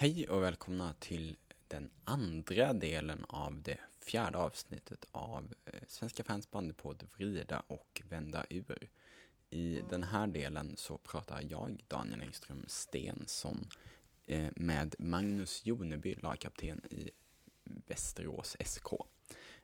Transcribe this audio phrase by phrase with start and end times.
[0.00, 1.36] Hej och välkomna till
[1.68, 8.46] den andra delen av det fjärde avsnittet av eh, Svenska fans bandypodd Vrida och vända
[8.50, 8.88] ur.
[9.50, 13.68] I den här delen så pratar jag, Daniel Engström Stensson,
[14.26, 17.10] eh, med Magnus Joneby, lagkapten i
[17.64, 18.88] Västerås SK.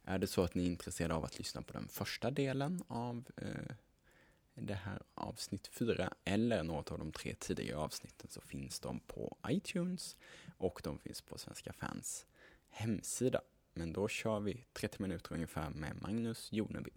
[0.04, 3.24] Är det så att ni är intresserade av att lyssna på den första delen av
[3.36, 3.74] eh,
[4.56, 9.36] det här avsnitt fyra eller något av de tre tidigare avsnitten så finns de på
[9.48, 10.16] iTunes
[10.58, 12.26] och de finns på Svenska fans
[12.68, 13.40] hemsida.
[13.74, 16.92] Men då kör vi 30 minuter ungefär med Magnus Joneby.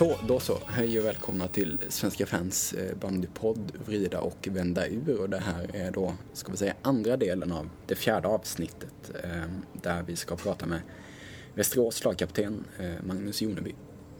[0.00, 0.58] Så, då så.
[0.66, 5.20] Hej och välkomna till Svenska fans eh, bandypodd Vrida och vända ur.
[5.20, 9.30] Och det här är då, ska vi säga, andra delen av det fjärde avsnittet eh,
[9.72, 10.80] där vi ska prata med
[11.54, 13.74] Västerås lagkapten eh, Magnus Joneby.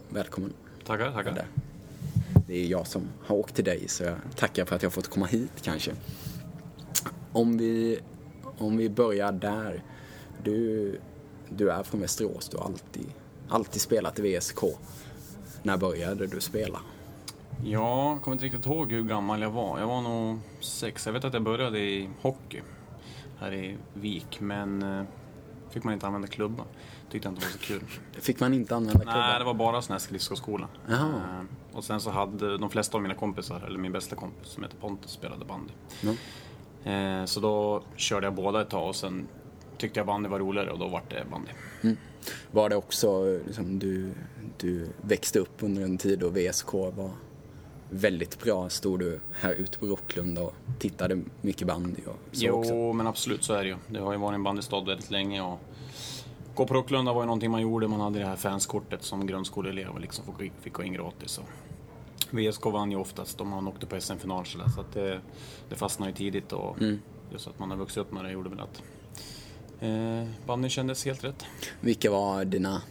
[0.08, 0.52] Välkommen.
[0.86, 1.32] Tackar, tackar.
[1.32, 1.46] Där.
[2.46, 5.08] Det är jag som har åkt till dig så jag tackar för att jag fått
[5.08, 5.92] komma hit kanske.
[7.32, 7.98] Om vi,
[8.58, 9.82] om vi börjar där.
[10.44, 10.98] Du,
[11.48, 13.06] du är från Västerås, du har alltid,
[13.48, 14.64] alltid spelat i VSK.
[15.62, 16.80] När började du spela?
[17.64, 19.78] Jag kommer inte riktigt ihåg hur gammal jag var.
[19.80, 21.06] Jag var nog sex.
[21.06, 22.62] Jag vet att jag började i hockey
[23.38, 25.02] här i Vik, men eh,
[25.70, 26.64] fick man inte använda klubba.
[27.10, 27.82] Tyckte jag inte var så kul.
[28.12, 29.18] Fick man inte använda klubban?
[29.18, 30.68] Nej, det var bara sån här skridskoskola.
[30.90, 31.40] Eh,
[31.72, 34.76] Och sen så hade de flesta av mina kompisar, eller min bästa kompis som heter
[34.76, 35.72] Pontus, spelade bandy.
[36.00, 36.90] Ja.
[36.90, 39.26] Eh, Så då körde jag båda ett tag och sen
[39.78, 41.50] tyckte jag bandy var roligare och då vart det bandy.
[42.50, 44.12] Var det också liksom, du,
[44.58, 47.10] du växte upp under en tid då VSK var
[47.90, 48.68] väldigt bra?
[48.68, 52.92] Stod du här ute på Rocklunda och tittade mycket bandy och så jo, också?
[52.92, 53.76] men absolut så är det ju.
[53.88, 55.58] Det har ju varit en bandystad väldigt länge och
[56.54, 57.88] gå på Rocklunda var ju någonting man gjorde.
[57.88, 60.24] Man hade det här fanskortet som grundskoleelev och liksom
[60.62, 61.38] fick, gå in gratis.
[61.38, 61.48] Och
[62.30, 65.20] VSK vann ju oftast om man åkte på SM-final så, där, så att det,
[65.68, 66.76] det fastnade ju tidigt och
[67.32, 68.82] just att man har vuxit upp med det gjorde väl att
[69.80, 71.44] eh, bandyn kändes helt rätt.
[71.80, 72.82] Vilka var dina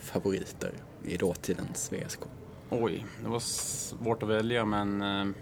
[0.00, 0.72] favoriter
[1.04, 2.20] i dåtidens VSK?
[2.70, 5.34] Oj, det var svårt att välja men eh,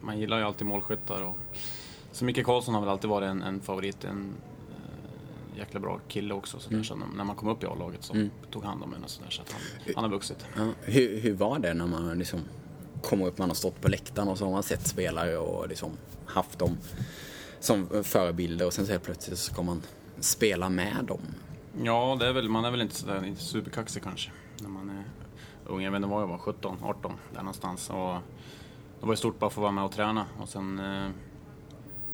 [0.00, 1.22] man gillar ju alltid målskyttar.
[1.22, 1.36] Och,
[2.12, 4.04] så Micke Karlsson har väl alltid varit en, en favorit.
[4.04, 4.34] En
[4.70, 6.58] eh, jäkla bra kille också.
[6.58, 9.10] Så där, så när, man kom upp i A-laget så tog hand om en och
[9.10, 9.30] sådär.
[9.30, 9.60] Så att han,
[9.94, 10.46] han har vuxit.
[10.56, 12.40] Ja, hur, hur var det när man liksom
[13.02, 15.90] kommer upp, man har stått på läktaren och så har man sett spelare och liksom
[16.26, 16.76] haft dem
[17.64, 19.82] som förebilder och sen så helt plötsligt så ska man
[20.20, 21.20] spela med dem.
[21.82, 24.30] Ja, det är väl, man är väl inte sådär inte superkaxig kanske.
[24.60, 25.04] När man är
[25.66, 25.82] ung.
[25.82, 27.90] Jag vet inte vad jag var, 17, 18 där någonstans.
[27.90, 28.14] Och
[29.00, 30.26] det var ju stort bara att få vara med och träna.
[30.40, 31.10] Och sen, eh,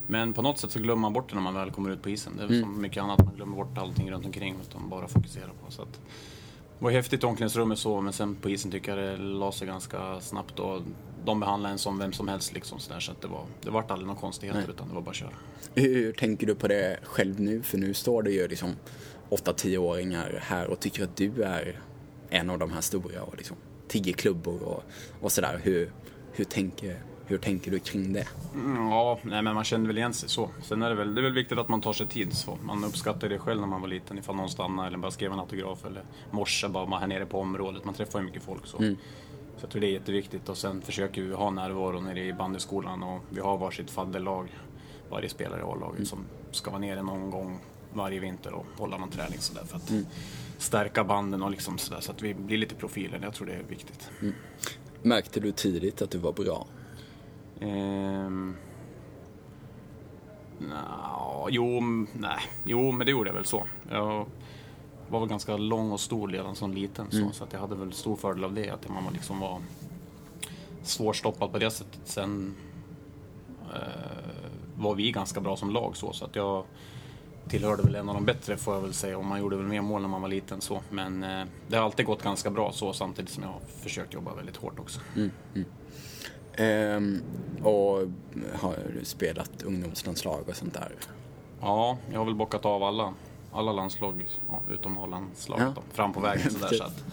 [0.06, 2.10] men på något sätt så glömmer man bort det när man väl kommer ut på
[2.10, 2.32] isen.
[2.36, 5.52] Det är väl som mycket annat, man glömmer bort allting runt omkring utan bara fokuserar
[5.64, 5.72] på.
[5.72, 6.00] Så att,
[6.78, 9.66] det var häftigt i omklädningsrummet så, men sen på isen tycker jag det la sig
[9.66, 10.58] ganska snabbt.
[10.58, 10.82] Och
[11.24, 13.90] de behandlade en som vem som helst liksom sådär, så att det var, det vart
[13.90, 15.30] aldrig några konstigheter utan det var bara att köra.
[15.74, 17.62] Hur, hur tänker du på det själv nu?
[17.62, 18.76] För nu står det ju liksom
[19.30, 21.80] 8-10-åringar här och tycker att du är
[22.30, 23.56] en av de här stora och liksom
[23.88, 24.82] tio klubbor och,
[25.20, 25.60] och sådär.
[25.62, 25.92] Hur,
[26.32, 28.26] hur, tänker, hur tänker du kring det?
[28.54, 30.50] Mm, Ja, nej, men man känner väl igen sig så.
[30.62, 32.32] Sen är det väl, det är väl viktigt att man tar sig tid.
[32.32, 32.58] Så.
[32.62, 35.38] Man uppskattar det själv när man var liten, ifall någon stannade eller bara skrev en
[35.38, 37.84] autograf eller morse bara man här nere på området.
[37.84, 38.76] Man träffar ju mycket folk så.
[38.78, 43.02] Så jag tror det är jätteviktigt och sen försöker vi ha närvaro nere i bandyskolan
[43.02, 44.48] och vi har varsitt fadderlag,
[45.10, 46.18] varje spelare i A-laget som
[46.50, 47.58] ska vara nere någon gång
[47.92, 49.92] varje vinter och hålla någon träning sådär för att
[50.58, 53.20] stärka banden och liksom sådär så att vi blir lite profiler.
[53.22, 54.10] Jag tror det är viktigt.
[55.02, 56.66] Märkte du tidigt att du var bra?
[57.60, 58.56] Ehm...
[61.50, 61.80] Jo,
[62.12, 62.38] nej.
[62.64, 63.66] Jo, men det gjorde jag väl så.
[63.90, 64.26] Jag
[65.08, 67.92] var väl ganska lång och stor redan som liten så, så att jag hade väl
[67.92, 68.70] stor fördel av det.
[68.70, 69.60] Att man var liksom var
[70.82, 72.00] svårstoppad på det sättet.
[72.04, 72.54] Sen
[73.74, 73.78] eh,
[74.76, 76.64] var vi ganska bra som lag så, så att jag
[77.48, 79.18] tillhörde väl en av de bättre får jag väl säga.
[79.18, 80.80] Och man gjorde väl mer mål när man var liten så.
[80.90, 84.34] Men eh, det har alltid gått ganska bra så samtidigt som jag har försökt jobba
[84.34, 85.00] väldigt hårt också.
[86.58, 87.22] Ehm,
[87.62, 87.98] och
[88.54, 90.92] har spelat ungdomslandslag och sånt där?
[91.60, 93.14] Ja, jag har väl bockat av alla,
[93.52, 95.82] alla landslag, ja, utom A-landslaget Ja.
[95.92, 96.68] fram på vägen sådär.
[96.74, 97.04] så att,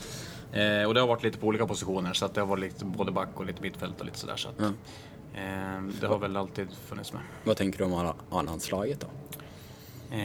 [0.52, 2.86] eh, och det har varit lite på olika positioner, så att det har varit lite
[2.86, 4.36] både back och lite mittfält och lite sådär.
[4.36, 7.22] Så att, eh, det har väl alltid funnits med.
[7.44, 9.08] Vad tänker du om A-landslaget då?
[10.16, 10.20] Eh,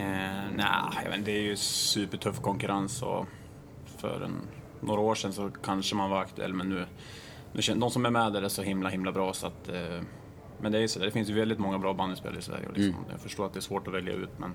[0.55, 0.67] nej,
[1.05, 3.25] inte, det är ju supertuff konkurrens och
[3.97, 4.35] för en,
[4.81, 6.85] några år sedan så kanske man var aktuell men nu,
[7.53, 10.01] de som är med där är så himla himla bra så att eh,
[10.61, 13.05] men det är så, det finns ju väldigt många bra bandyspelare i Sverige liksom, mm.
[13.11, 14.53] jag förstår att det är svårt att välja ut men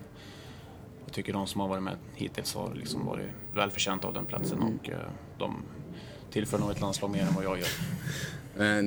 [1.04, 4.58] jag tycker de som har varit med hittills har liksom varit välförtjänta av den platsen
[4.58, 4.74] mm.
[4.74, 4.98] och eh,
[5.38, 5.62] de
[6.30, 7.68] tillför nog ett landslag mer än vad jag gör.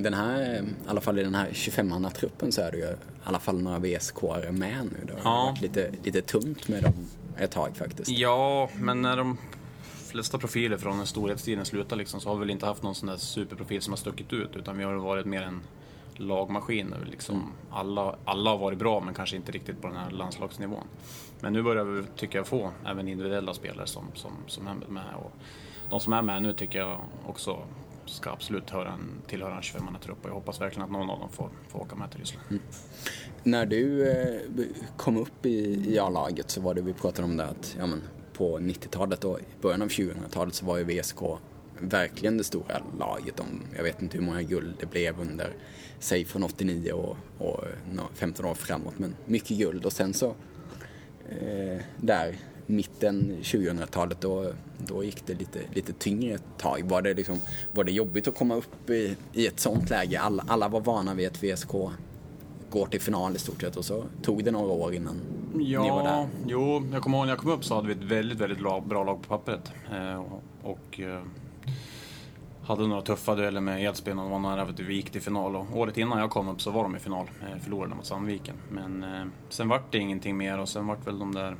[0.03, 3.39] Den här, i alla fall i den här 25-manna-truppen så är det ju i alla
[3.39, 4.21] fall några vsk
[4.51, 5.05] med nu.
[5.07, 5.45] Det har ja.
[5.45, 6.93] varit lite, lite tunt med dem
[7.37, 8.09] ett tag faktiskt.
[8.09, 9.37] Ja, men när de
[10.09, 13.09] flesta profiler från den storhetstiden slutar liksom, så har vi väl inte haft någon sån
[13.09, 15.61] där superprofil som har stuckit ut utan vi har varit mer en
[16.19, 16.95] lagmaskin.
[17.11, 17.47] Liksom mm.
[17.71, 20.83] alla, alla har varit bra men kanske inte riktigt på den här landslagsnivån.
[21.39, 25.15] Men nu börjar vi, tycker jag, få även individuella spelare som, som, som är med.
[25.15, 25.31] Och
[25.89, 27.59] de som är med nu tycker jag också
[28.05, 31.29] ska absolut höra en, tillhöra en 25-mannatrupp och jag hoppas verkligen att någon av dem
[31.29, 32.45] får, får åka med till Ryssland.
[32.49, 32.61] Mm.
[33.43, 34.65] När du eh,
[34.97, 38.01] kom upp i, i A-laget så var det vi pratade om det att ja, men,
[38.39, 41.21] på 90-talet och i början av 2000-talet så var ju VSK
[41.79, 43.37] verkligen det stora laget.
[43.37, 43.45] De,
[43.75, 45.53] jag vet inte hur många guld det blev under,
[45.99, 47.63] säg från 89 och, och
[48.13, 49.85] 15 år framåt, men mycket guld.
[49.85, 50.35] Och sen så,
[51.29, 56.81] eh, där mitten 2000-talet, då, då gick det lite, lite tyngre ett tag.
[56.83, 57.41] Var det, liksom,
[57.71, 60.19] var det jobbigt att komma upp i, i ett sånt läge?
[60.19, 61.71] Alla, alla var vana vid att VSK
[62.69, 65.21] går till final i stort sett och så tog det några år innan
[65.59, 66.27] ja, ni var där.
[66.47, 69.03] Jo, jag kommer ihåg när jag kom upp så hade vi ett väldigt, väldigt bra
[69.03, 69.71] lag på pappret.
[69.91, 70.23] Eh,
[70.63, 71.21] och eh,
[72.63, 75.55] hade några tuffa dueller med Edsbyn och det var nära att vi gick till final.
[75.55, 78.55] Och året innan jag kom upp så var de i final, eh, förlorade mot Sandviken.
[78.71, 79.05] Men
[79.49, 81.55] sen vart det ingenting mer och sen vart väl de där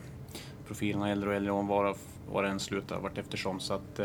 [0.67, 1.95] profilerna äldre och äldre och var,
[2.31, 3.59] var det än slutade vart eftersom.
[3.59, 4.00] Så att,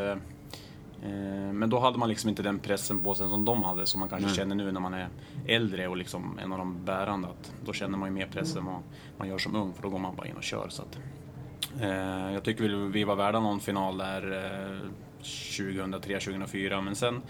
[1.53, 4.09] men då hade man liksom inte den pressen på sig som de hade, som man
[4.09, 4.37] kanske Nej.
[4.37, 5.09] känner nu när man är
[5.47, 7.29] äldre och liksom en av de bärande.
[7.29, 8.83] Att då känner man ju mer press än vad
[9.19, 10.69] man gör som ung, för då går man bara in och kör.
[10.69, 10.99] Så att,
[11.81, 14.89] eh, jag tycker vi, vi var värda någon final där eh,
[15.23, 17.23] 2003-2004, men sen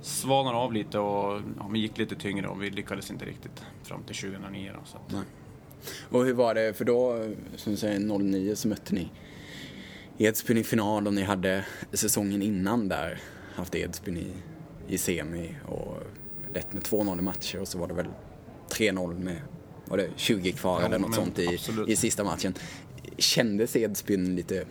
[0.00, 4.02] svalnade av lite och ja, vi gick lite tyngre och vi lyckades inte riktigt fram
[4.02, 4.70] till 2009.
[4.74, 5.26] Då, så att.
[6.10, 9.08] Och hur var det, för då, som du säger, 09 så mötte ni
[10.18, 13.20] Edsbyn i final och ni hade säsongen innan där
[13.54, 14.32] haft Edsbyn i,
[14.88, 16.02] i semi och
[16.54, 18.06] lett med 2-0 i matcher och så var det väl
[18.70, 19.36] 3-0 med
[19.84, 22.54] var det 20 kvar ja, eller något sånt i, i sista matchen.
[23.18, 24.64] Kändes Edsbyn lite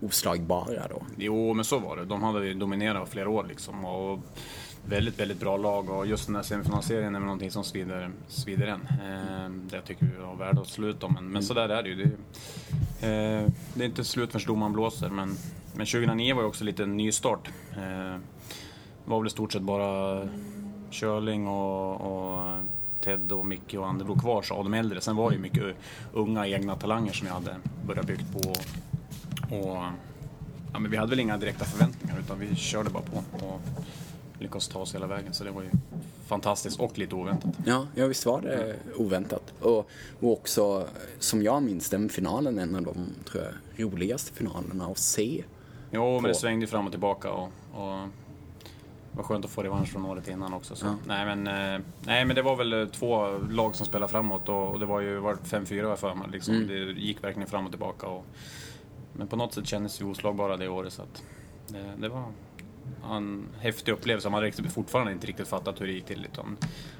[0.00, 1.06] oslagbara då?
[1.16, 2.04] Jo, men så var det.
[2.04, 3.84] De hade dominerat flera år liksom.
[3.84, 4.20] Och
[4.88, 8.66] väldigt, väldigt bra lag och just den här semifinalserien är väl någonting som svider, svider
[8.66, 8.80] än.
[8.90, 11.94] Eh, det tycker vi var värda att sluta men, men så där är det ju.
[11.94, 12.02] Det
[13.06, 15.36] är, eh, det är inte slut förrän domaren blåser men,
[15.74, 17.48] men 2009 var ju också lite en nystart.
[17.72, 18.18] Eh,
[19.04, 20.22] det var väl i stort sett bara
[20.90, 22.62] Körling och, och
[23.00, 25.00] Ted och Micke och Andebro kvar av de äldre.
[25.00, 25.76] Sen var det ju mycket
[26.12, 27.56] unga egna talanger som jag hade
[27.86, 28.50] börjat byggt på.
[29.56, 29.82] Och,
[30.72, 33.46] ja, men vi hade väl inga direkta förväntningar utan vi körde bara på.
[33.46, 33.60] Och,
[34.38, 35.34] lyckades ta oss hela vägen.
[35.34, 35.70] Så det var ju
[36.26, 37.50] fantastiskt och lite oväntat.
[37.66, 39.54] Ja, ja visst var det oväntat.
[39.60, 39.90] Och,
[40.20, 40.88] och också,
[41.18, 42.94] som jag minns den finalen, en av de
[43.30, 45.44] tror jag, roligaste finalerna att se.
[45.90, 46.20] Jo, på.
[46.20, 48.08] men det svängde fram och tillbaka och, och
[49.10, 50.76] det var skönt att få revansch från året innan också.
[50.76, 50.86] Så.
[50.86, 50.94] Ja.
[51.06, 54.68] Nej, men, eh, nej, men det var väl eh, två lag som spelade framåt och,
[54.68, 56.28] och det var ju 5-4 för mig.
[56.32, 56.54] Liksom.
[56.54, 56.68] Mm.
[56.68, 58.06] Det gick verkligen fram och tillbaka.
[58.06, 58.24] Och,
[59.12, 60.92] men på något sätt kändes vi oslagbara det året.
[60.92, 61.22] Så att
[61.68, 62.24] det, det var
[63.10, 64.30] en häftig upplevelse.
[64.30, 66.26] Man har fortfarande inte riktigt fattat hur det gick till.
[66.32, 66.56] Utan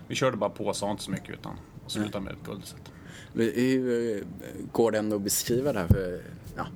[0.08, 2.62] vi körde bara på och sa inte så mycket utan och slutade med ett guld.
[3.34, 4.24] Hur
[4.72, 6.22] går det ändå att beskriva det här, för,
[6.56, 6.66] ja,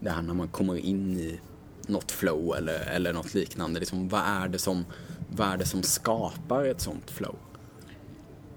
[0.00, 1.40] det här när man kommer in i
[1.86, 3.80] något flow eller, eller något liknande?
[3.80, 4.84] Liksom, vad, är det som,
[5.30, 7.36] vad är det som skapar ett sånt flow?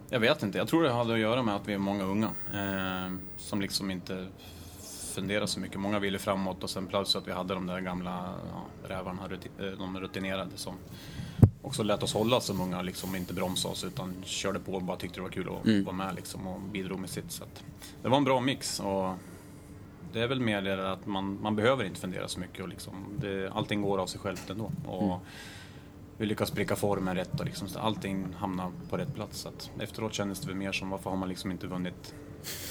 [0.10, 0.58] Jag vet inte.
[0.58, 3.92] Jag tror det hade att göra med att vi är många unga eh, som liksom
[3.92, 4.28] inte
[5.12, 5.80] fundera så mycket.
[5.80, 9.22] Många ville framåt och sen plötsligt att vi hade de där gamla ja, rävarna,
[9.60, 10.76] eh, de rutinerade som
[11.62, 14.98] också lät oss hålla som unga, liksom inte bromsa oss utan körde på och bara
[14.98, 15.84] tyckte det var kul att mm.
[15.84, 17.32] vara med liksom och bidrog med sitt.
[17.32, 17.44] Så
[18.02, 19.14] det var en bra mix och
[20.14, 22.94] det är väl mer det att man, man behöver inte fundera så mycket och liksom,
[23.20, 24.72] det, allting går av sig självt ändå.
[24.88, 25.20] Och mm.
[26.18, 29.40] Vi lyckas pricka formen rätt och liksom, allting hamnar på rätt plats.
[29.40, 32.16] Så att efteråt kändes det väl mer som varför har man liksom inte vunnit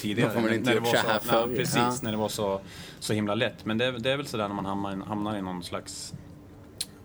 [0.00, 0.40] tidigare.
[0.40, 1.56] Man inte gjort så här förr.
[1.56, 1.94] precis, ja.
[2.02, 2.60] när det var så,
[3.00, 3.64] så himla lätt.
[3.64, 6.14] Men det, det är väl sådär när man hamnar, hamnar i någon slags...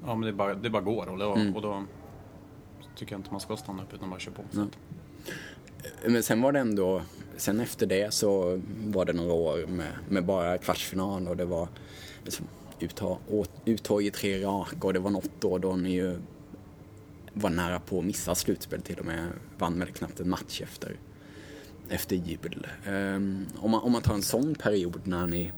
[0.06, 1.56] Ja, men det bara, det bara går och då, mm.
[1.56, 1.84] och då
[2.96, 4.44] tycker jag inte man ska stanna upp utan bara köra på.
[4.54, 4.70] Mm.
[6.06, 7.02] Men sen var det ändå,
[7.38, 11.68] sen efter det så var det några år med, med bara kvartsfinal och det var
[12.24, 12.46] liksom,
[12.80, 13.18] uttag,
[13.66, 16.20] uttag i tre raka och det var något år då ni ju
[17.34, 19.28] var nära på att missa slutspel till och med.
[19.58, 20.96] Vann väl knappt en match efter
[21.90, 22.68] efter jul.
[22.88, 25.52] Um, om, man, om man tar en sån period när ni,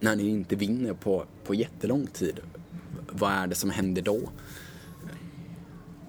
[0.00, 2.40] när ni inte vinner på, på jättelång tid,
[3.12, 4.20] vad är det som händer då?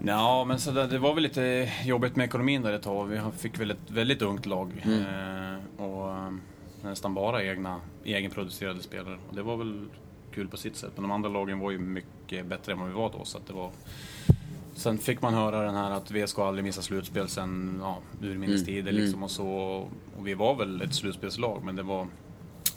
[0.06, 3.08] Ja, men så där, det var väl lite jobbigt med ekonomin där ett tag.
[3.08, 4.84] Vi fick väl ett väldigt ungt lag.
[4.86, 5.00] Mm.
[5.00, 6.32] Eh, och eh,
[6.84, 9.18] nästan bara egna, egenproducerade spelare.
[9.30, 9.86] Och det var väl
[10.34, 10.92] kul på sitt sätt.
[10.96, 13.26] Men de andra lagen var ju mycket bättre än vad vi var då.
[13.26, 13.72] Så det var...
[14.82, 18.66] Sen fick man höra den här att VSK aldrig missar slutspel sen ja, urminnes Mm,
[18.66, 19.48] tider liksom och så.
[20.18, 22.08] Och vi var väl ett slutspelslag, men det var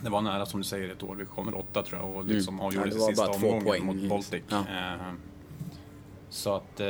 [0.00, 1.14] det var nära som du säger ett år.
[1.14, 2.66] Vi kom väl åtta tror jag och liksom Mm.
[2.66, 3.87] avgjorde Ja, det var sista omgången poäng.
[3.87, 4.42] mot Baltic.
[4.49, 4.58] Ja.
[4.58, 5.12] Eh,
[6.28, 6.87] så att eh,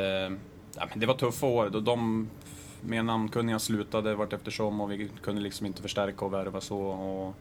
[0.77, 1.69] ja, men det var tuffa år.
[1.71, 2.29] Då De
[2.81, 6.79] med namnkunniga slutade vart eftersom och vi kunde liksom inte förstärka och värva så.
[6.81, 7.35] Och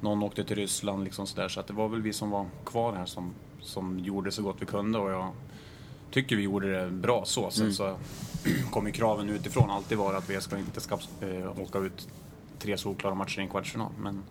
[0.00, 1.48] någon åkte till Ryssland liksom sådär.
[1.48, 4.56] Så att det var väl vi som var kvar här som, som gjorde så gott
[4.60, 5.28] vi kunde och jag
[6.14, 7.50] tycker vi gjorde det bra så.
[7.50, 7.96] Sen så
[8.70, 12.08] kom ju kraven utifrån alltid vara att vi ska inte ska eh, åka ut
[12.58, 13.92] tre solklara matcher i en kvartsfinal.
[13.98, 14.22] Men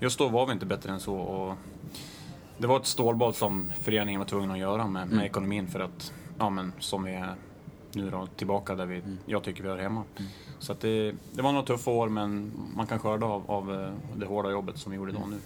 [0.00, 1.14] just då var vi inte bättre än så.
[1.14, 1.56] Och
[2.58, 6.12] det var ett stålbad som föreningen var tvungen att göra med, med ekonomin för att,
[6.38, 7.34] ja men som vi är
[7.92, 10.04] nu då, tillbaka där vi, jag tycker vi hör hemma.
[10.58, 13.92] Så att det, det var några tuffa år men man kan skörda av, av eh,
[14.16, 15.36] det hårda jobbet som vi gjorde då nu.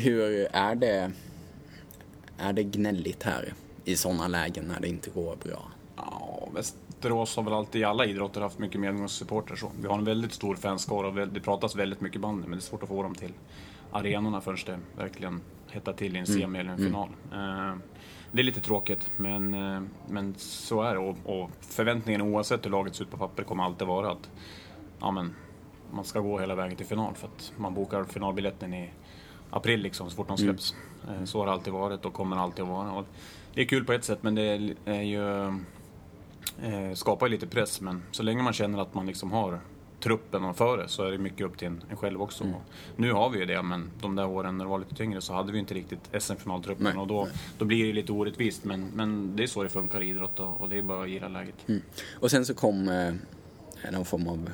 [0.00, 1.12] Hur är det,
[2.38, 3.54] är det gnälligt här
[3.88, 5.62] i sådana lägen när det inte går bra?
[5.96, 9.70] Ja, Västerås har väl alltid i alla idrotter haft mycket medgångssupportrar så.
[9.80, 12.60] Vi har en väldigt stor fanskara och det pratas väldigt mycket bandy men det är
[12.60, 13.32] svårt att få dem till
[13.92, 15.40] arenorna förrän det verkligen
[15.70, 17.08] hettar till i en semi eller en final.
[17.32, 17.74] Eh,
[18.32, 22.70] Det är lite tråkigt men, eh, men så är det och, och förväntningen oavsett hur
[22.70, 24.30] laget ser ut på papper kommer alltid vara att
[25.00, 25.34] ja, men,
[25.92, 28.90] man ska gå hela vägen till final för att man bokar finalbiljetten i
[29.50, 30.74] april liksom, så fort de släpps.
[31.08, 32.92] Eh, Så har det alltid varit och kommer alltid att vara.
[32.92, 33.06] Och
[33.58, 34.42] det är kul på ett sätt men det
[34.84, 35.46] är- ju
[36.62, 39.60] eh, skapar ju lite press men så länge man känner att man liksom har
[40.00, 42.44] truppen och före så är det mycket upp till en, en själv också.
[42.44, 42.62] Och
[42.96, 45.32] Nu har vi ju det men de där åren när det var lite tyngre så
[45.32, 49.42] hade vi inte riktigt SM-finaltruppen och då, då blir det lite orättvist men, men det
[49.42, 51.68] är så det funkar i idrott och, och det är bara att gilla läget.
[51.68, 51.82] Mm.
[52.20, 54.50] Och sen så kom eh, någon form av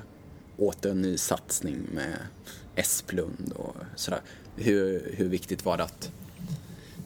[0.57, 2.17] åter satsning med
[2.75, 4.21] Esplund och sådär.
[4.57, 6.13] Hur, hur viktigt var det att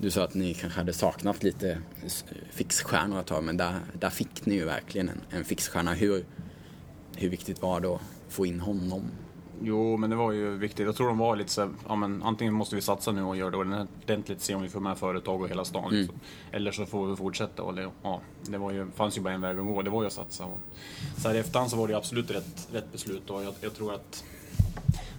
[0.01, 1.79] du sa att ni kanske hade saknat lite
[2.51, 5.95] fixstjärnor ett tag, men där, där fick ni ju verkligen en, en fixstjärna.
[5.95, 6.25] Hur,
[7.17, 9.11] hur viktigt var det att få in honom?
[9.63, 10.87] Jo, men det var ju viktigt.
[10.87, 13.51] Jag tror de var lite så ja men antingen måste vi satsa nu och göra
[13.51, 15.95] det ordentligt, se om vi får med företag och hela stan.
[15.95, 16.21] Liksom.
[16.53, 17.63] Eller så får vi fortsätta.
[17.63, 20.03] Och det, ja, det var ju, fanns ju bara en väg att gå, det var
[20.03, 20.45] ju att satsa.
[20.45, 20.61] Och,
[21.17, 23.95] så här i efterhand så var det absolut rätt, rätt beslut och jag, jag tror
[23.95, 24.25] att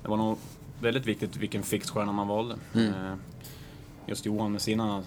[0.04, 0.38] det var nog
[0.82, 2.56] väldigt viktigt vilken fixstjärna man valde.
[2.74, 3.14] Eh,
[4.10, 5.04] Just Johan med sina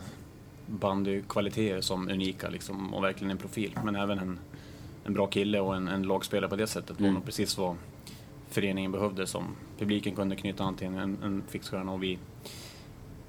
[0.67, 3.79] bandykvaliteter som unika liksom, och verkligen en profil.
[3.85, 4.39] Men även en,
[5.05, 7.77] en bra kille och en, en lagspelare på det sättet var nog precis vad
[8.49, 9.45] föreningen behövde som
[9.79, 12.19] publiken kunde knyta an till en, en fixstjärna och vi,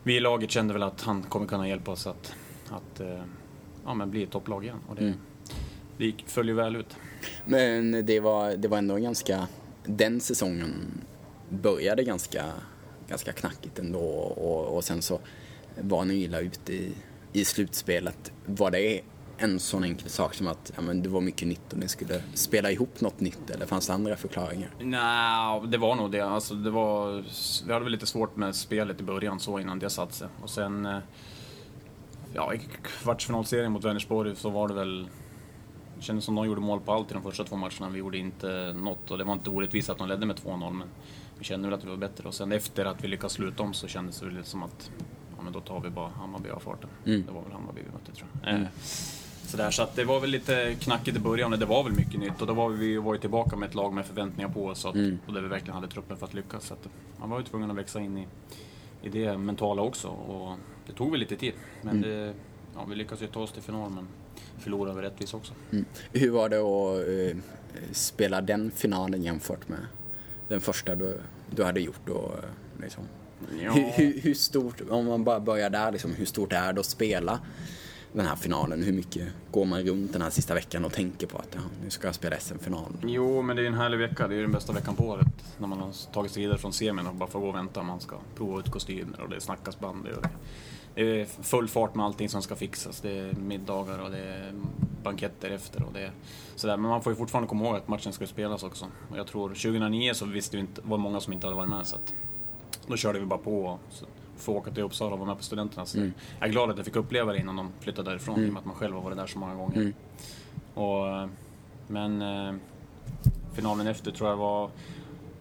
[0.04, 2.36] vi i laget kände väl att han kommer kunna hjälpa oss att,
[2.70, 3.24] att eh,
[3.86, 4.80] ja, men bli ett topplag igen.
[4.88, 5.14] Och det,
[5.98, 6.98] det gick, föll ju väl ut.
[7.46, 9.48] Men det var, det var ändå ganska,
[9.86, 11.02] den säsongen
[11.50, 12.46] började ganska,
[13.08, 15.20] ganska knackigt ändå och, och sen så
[15.82, 16.94] var ni illa ute i,
[17.34, 18.32] i slutspelet.
[18.46, 19.02] Var det
[19.38, 22.24] en sån enkel sak som att ja, men det var mycket nytt och ni skulle
[22.34, 24.70] spela ihop något nytt eller fanns det andra förklaringar?
[24.80, 26.22] Nej, det var nog det.
[26.22, 27.24] Alltså, det var,
[27.68, 30.28] vi hade väl lite svårt med spelet i början så innan det satte sig.
[30.42, 30.98] Och sen, eh,
[32.34, 35.08] ja, i kvartsfinalserien mot Vänersborg så var det väl
[35.96, 37.90] det kändes som de gjorde mål på allt i de första två matcherna.
[37.90, 40.88] Vi gjorde inte något och det var inte orättvist att de ledde med 2-0 men
[41.38, 42.28] vi kände väl att vi var bättre.
[42.28, 44.92] Och sen efter att vi lyckades sluta om så kändes det väl som att
[45.44, 46.90] men då tar vi bara Hammarby av farten.
[47.04, 48.54] Det var väl Hammarby vi mötte tror jag.
[48.62, 48.68] Eh,
[49.46, 52.20] Sådär, så att det var väl lite knackigt i början och det var väl mycket
[52.20, 54.80] nytt och då var vi var ju tillbaka med ett lag med förväntningar på oss
[54.80, 54.96] så att,
[55.28, 56.66] och där vi verkligen hade truppen för att lyckas.
[56.68, 56.88] Så att
[57.20, 58.28] man var ju tvungen att växa in i,
[59.02, 60.58] i det mentala också och
[60.88, 61.54] det tog väl lite tid.
[61.82, 62.34] Men det,
[62.76, 64.08] ja, vi lyckades ju ta oss till final men
[64.60, 65.54] förlorade vi rättvist också.
[65.72, 65.86] Mm.
[66.12, 67.38] Hur var det att eh,
[67.92, 69.80] spela den finalen jämfört med
[70.48, 71.20] den första du,
[71.56, 72.14] du hade gjort då?
[72.44, 73.04] eh, Liksom?
[73.64, 73.72] Ja.
[73.72, 76.86] Hur, hur, hur stort, om man bara börjar där, liksom, hur stort är det att
[76.86, 77.40] spela
[78.14, 78.84] den här finalen?
[78.84, 81.90] Hur mycket går man runt den här sista veckan och tänker på att ja, nu
[81.90, 82.94] ska jag spela SM-final?
[83.04, 84.28] Jo, men det är en härlig vecka.
[84.28, 85.28] Det är den bästa veckan på året.
[85.58, 87.84] När man har tagit sig vidare från semin och bara får gå och vänta.
[87.84, 90.12] Man ska prova ut kostymer och det snackas bandy.
[90.12, 90.30] Och det,
[90.96, 93.02] det är full fart med allting som ska fixas.
[93.02, 94.54] Det är middagar och det är
[95.04, 96.12] banketter efter och det är
[96.56, 96.78] sådär.
[96.78, 98.86] Men man får ju fortfarande komma ihåg att matchen ska spelas också.
[99.12, 101.70] Och jag tror 2009 så visste vi inte, var det många som inte hade varit
[101.70, 102.14] med så att
[102.88, 104.06] då körde vi bara på och så
[104.38, 105.86] få åka till Uppsala och vara med på studenterna.
[105.86, 105.98] Så
[106.40, 108.60] Jag är glad att jag fick uppleva det innan de flyttade därifrån i och med
[108.60, 109.94] att man själv har varit där så många gånger.
[110.74, 111.28] Och, eh,
[111.88, 112.54] men eh,
[113.54, 114.70] finalen efter tror jag var...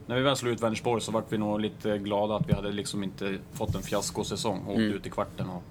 [0.07, 2.73] När vi väl slog ut Vänersborg så vart vi nog lite glada att vi hade
[2.73, 5.63] liksom inte fått en fiaskosäsong och åkt ut i kvarten och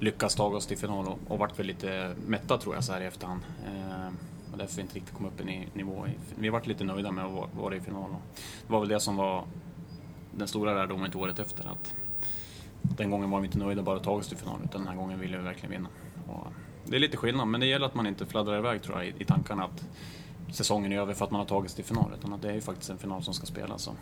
[0.00, 3.00] lyckats ta oss till final och, och vart väl lite mätta tror jag så här
[3.00, 3.40] i efterhand.
[3.66, 4.08] Eh,
[4.52, 6.06] och därför inte riktigt kom upp i nivå.
[6.38, 8.10] Vi varit lite nöjda med att vara i final.
[8.66, 9.44] Det var väl det som var
[10.36, 11.68] den stora lärdomen till året efter.
[11.68, 11.94] Att
[12.80, 15.20] den gången var vi inte nöjda bara tagit oss till final, utan den här gången
[15.20, 15.88] ville vi verkligen vinna.
[16.28, 16.46] Och
[16.84, 19.24] det är lite skillnad, men det gäller att man inte fladdrar iväg tror jag i,
[19.24, 19.84] tankarna att
[20.54, 22.54] säsongen är över för att man har tagit sig till final, utan att det är
[22.54, 23.88] ju faktiskt en final som ska spelas.
[23.88, 23.94] Och,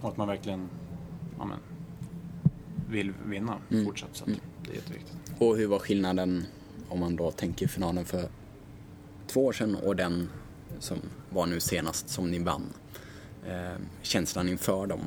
[0.00, 0.68] och att man verkligen
[1.38, 1.58] ja, men,
[2.88, 3.84] vill vinna mm.
[3.84, 4.10] fortsatt.
[4.12, 4.38] Så mm.
[4.64, 5.16] det är jätteviktigt.
[5.38, 6.44] Och hur var skillnaden
[6.88, 8.28] om man då tänker finalen för
[9.26, 10.28] två år sedan och den
[10.78, 10.98] som
[11.30, 12.72] var nu senast som ni vann?
[13.46, 15.00] Eh, känslan inför de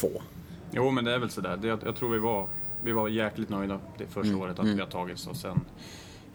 [0.00, 0.22] två?
[0.70, 1.56] Jo, men det är väl sådär.
[1.56, 2.48] Det, jag, jag tror vi var,
[2.82, 4.40] vi var jäkligt nöjda det första mm.
[4.40, 4.74] året att mm.
[4.74, 5.60] vi har tagits och sen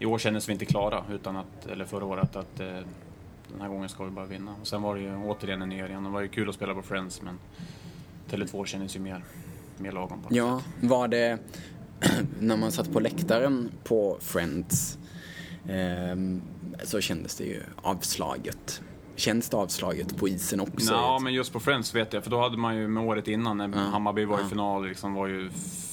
[0.02, 2.66] i år kändes vi inte klara, utan att, eller förra året, att eh,
[3.52, 4.54] den här gången ska vi bara vinna.
[4.60, 6.08] Och sen var det ju återigen en ny arena.
[6.08, 7.38] Det var ju kul att spela på Friends, men
[8.30, 9.24] Tele2 kändes ju mer,
[9.78, 10.22] mer lagom.
[10.22, 10.90] På ja, sätt.
[10.90, 11.38] var det
[12.40, 14.98] när man satt på läktaren på Friends
[15.68, 16.16] eh,
[16.84, 18.82] så kändes det ju avslaget.
[19.22, 20.92] Känns det avslaget på isen också?
[20.92, 23.58] Ja, men just på Friends vet jag, för då hade man ju med året innan
[23.58, 23.78] när ja.
[23.78, 25.50] Hammarby var i final, liksom var ju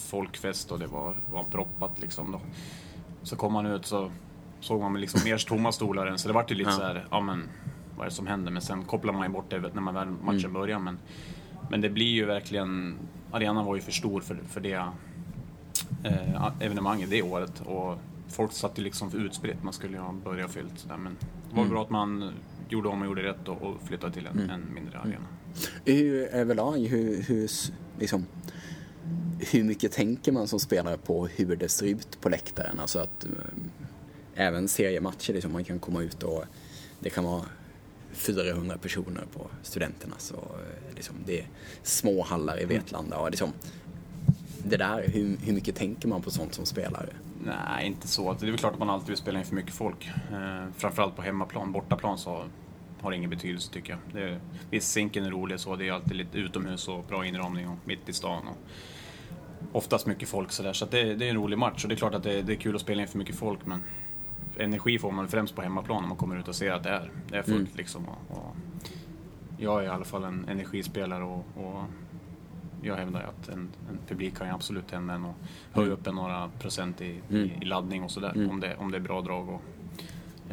[0.07, 2.41] folkfest och det var, var proppat liksom då.
[3.23, 4.11] Så kom man ut så
[4.59, 6.75] såg man liksom mer tomma stolar än, så det vart ju lite ja.
[6.75, 7.43] så här, ja men
[7.97, 8.51] vad är det som händer?
[8.51, 10.53] Men sen kopplar man ju bort det när man väl matchen mm.
[10.53, 10.79] börjar.
[10.79, 10.97] Men,
[11.69, 12.95] men det blir ju verkligen,
[13.31, 14.85] arenan var ju för stor för, för det
[16.03, 17.61] eh, evenemanget det året.
[17.65, 17.97] Och
[18.29, 20.97] folk satt ju liksom för utspritt, man skulle ju ha börjat fyllt sådär.
[20.97, 21.17] Men
[21.49, 21.73] det var mm.
[21.73, 22.33] bra att man
[22.69, 24.49] gjorde om och gjorde rätt och, och flyttade till en, mm.
[24.49, 25.15] en mindre arena.
[25.15, 25.23] Mm.
[25.85, 27.49] Hur, överlag, hur, hur,
[27.99, 28.25] liksom,
[29.39, 32.79] hur mycket tänker man som spelare på hur det ser ut på läktaren?
[32.79, 33.29] Alltså att äh,
[34.35, 36.43] även seriematcher, liksom, man kan komma ut och
[36.99, 37.45] det kan vara
[38.11, 40.15] 400 personer på studenterna.
[40.17, 41.47] Så, eh, liksom, det är
[41.83, 42.75] små hallar i mm.
[42.75, 43.17] Vetlanda.
[43.17, 43.53] Och liksom,
[44.63, 47.09] det där, hur, hur mycket tänker man på sånt som spelare?
[47.43, 48.33] Nej, inte så.
[48.33, 50.11] Det är väl klart att man alltid vill spela in för mycket folk.
[50.31, 51.71] Eh, framförallt på hemmaplan.
[51.71, 52.43] Bortaplan så
[53.01, 53.99] har det ingen betydelse tycker jag.
[54.13, 55.75] Det är, visst, sinken är rolig så.
[55.75, 58.47] Det är alltid lite utomhus och bra inramning och mitt i stan.
[58.47, 58.57] Och
[59.71, 60.73] oftast mycket folk sådär.
[60.73, 62.53] Så, så det, det, är en rolig match och det är klart att det, det,
[62.53, 63.83] är kul att spela in för mycket folk men
[64.57, 67.11] energi får man främst på hemmaplan när man kommer ut och ser att det är,
[67.29, 67.77] det är fullt mm.
[67.77, 68.05] liksom.
[68.09, 68.55] Och, och
[69.57, 71.83] jag är i alla fall en energispelare och, och
[72.81, 75.35] jag hävdar att en, en publik kan ju absolut tända en och
[75.71, 75.99] höja mm.
[75.99, 77.49] upp en några procent i, mm.
[77.61, 78.49] i, laddning och sådär mm.
[78.49, 79.49] om, det, om det är bra drag.
[79.49, 79.61] Och,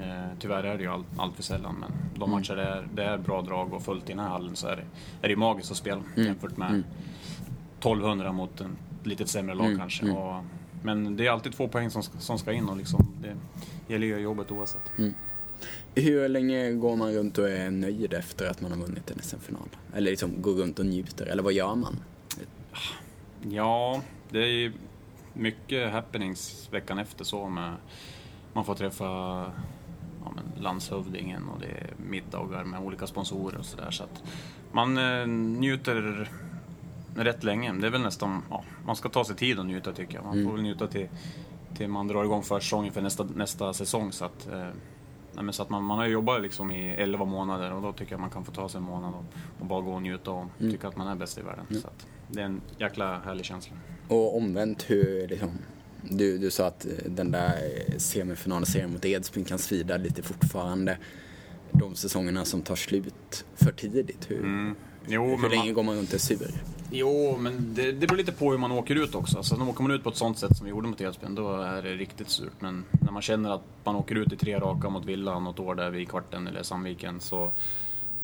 [0.02, 2.30] eh, tyvärr är det ju allt, allt för sällan men de mm.
[2.30, 4.76] matcher det är, det är bra drag och fullt i den här hallen så är
[4.76, 4.84] det,
[5.22, 6.26] är det magiskt att spela mm.
[6.26, 6.82] jämfört med
[7.78, 8.36] 1200 mm.
[8.36, 10.10] mot en litet sämre lag kanske.
[10.10, 10.44] Och,
[10.82, 13.36] men det är alltid två poäng som, som ska in och liksom, det
[13.92, 14.92] gäller ju jobbet oavsett.
[15.94, 19.68] Hur länge går man runt och är nöjd efter att man har vunnit en SM-final?
[19.94, 21.96] Eller liksom går runt och njuter, eller vad gör man?
[23.42, 24.72] Ja, det är ju
[25.32, 27.74] mycket happenings veckan efter så med
[28.52, 29.04] man får träffa
[30.24, 33.90] ja, landshövdingen och det är middagar med olika sponsorer och sådär.
[33.90, 34.22] Så att
[34.72, 36.30] man eh, njuter
[37.16, 37.72] rätt länge.
[37.72, 40.24] Det är väl nästan, ja, man ska ta sig tid att njuta tycker jag.
[40.24, 40.52] Man får mm.
[40.52, 41.08] väl njuta till,
[41.76, 44.12] till man drar igång försäsongen för nästa, nästa säsong.
[44.12, 44.68] Så att, eh,
[45.32, 48.20] nej, så att man, man har jobbat liksom i 11 månader och då tycker jag
[48.20, 49.24] man kan få ta sig en månad och,
[49.60, 50.72] och bara gå och njuta och mm.
[50.72, 51.66] tycka att man är bäst i världen.
[51.70, 51.82] Mm.
[51.82, 53.76] Så att, det är en jäkla härlig känsla.
[54.08, 55.50] Och omvänt, hur liksom,
[56.02, 57.54] du, du sa att eh, den där
[57.96, 60.98] semifinalserien mot Edsbyn kan svida lite fortfarande.
[61.72, 64.74] De säsongerna som tar slut för tidigt, hur, mm.
[65.06, 65.74] jo, hur länge man...
[65.74, 66.50] går man runt och sur?
[66.90, 69.42] Jo, men det, det beror lite på hur man åker ut också.
[69.42, 71.60] Så när åker man ut på ett sånt sätt som vi gjorde mot Edsbyn, då
[71.60, 72.52] är det riktigt surt.
[72.60, 75.74] Men när man känner att man åker ut i tre raka mot Villa något år
[75.74, 77.52] där vid kvarten eller Sandviken, så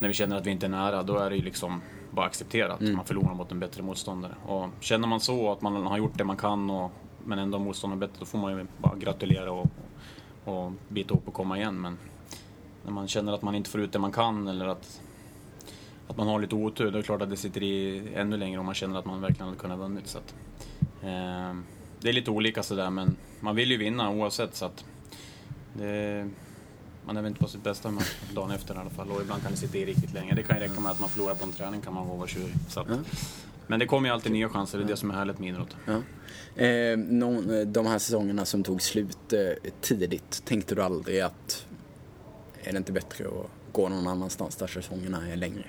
[0.03, 2.81] när vi känner att vi inte är nära, då är det ju liksom bara accepterat.
[2.81, 2.95] Mm.
[2.95, 4.35] Man förlorar mot en bättre motståndare.
[4.45, 6.91] Och känner man så, att man har gjort det man kan, och,
[7.25, 9.67] men ändå motståndaren bättre, då får man ju bara gratulera och,
[10.45, 11.81] och bita ihop och komma igen.
[11.81, 11.97] Men
[12.85, 15.01] när man känner att man inte får ut det man kan eller att,
[16.07, 18.59] att man har lite otur, då är det klart att det sitter i ännu längre
[18.59, 20.07] om man känner att man verkligen hade kunnat vunnit.
[20.07, 20.35] Så att,
[21.01, 21.55] eh,
[21.99, 24.55] det är lite olika sådär, men man vill ju vinna oavsett.
[24.55, 24.85] Så att
[25.73, 26.29] det,
[27.05, 29.11] man är väl inte på sitt bästa humör dagen efter i alla fall.
[29.11, 30.33] Och ibland kan det sitta i riktigt länge.
[30.33, 32.53] Det kan ju räcka med att man förlorar på en träning kan man vara tjurig.
[32.69, 33.05] Så att, mm.
[33.67, 35.75] Men det kommer ju alltid nya chanser, det är det som är härligt med idrott.
[35.85, 35.93] Ja.
[36.63, 36.97] Eh,
[37.65, 41.65] de här säsongerna som tog slut eh, tidigt, tänkte du aldrig att
[42.63, 45.65] är det inte bättre att gå någon annanstans där säsongerna är längre?